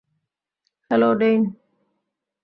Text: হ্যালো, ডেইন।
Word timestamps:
হ্যালো, 0.91 1.09
ডেইন। 1.13 1.41